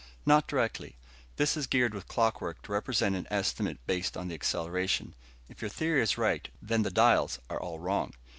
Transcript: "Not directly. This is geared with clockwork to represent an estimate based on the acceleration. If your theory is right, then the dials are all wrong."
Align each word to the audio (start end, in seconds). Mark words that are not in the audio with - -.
"Not 0.25 0.47
directly. 0.47 0.95
This 1.35 1.55
is 1.55 1.67
geared 1.67 1.93
with 1.93 2.07
clockwork 2.07 2.63
to 2.63 2.71
represent 2.71 3.13
an 3.15 3.27
estimate 3.29 3.77
based 3.85 4.17
on 4.17 4.29
the 4.29 4.33
acceleration. 4.33 5.13
If 5.47 5.61
your 5.61 5.69
theory 5.69 6.01
is 6.01 6.17
right, 6.17 6.49
then 6.59 6.81
the 6.81 6.89
dials 6.89 7.37
are 7.51 7.61
all 7.61 7.77
wrong." 7.77 8.15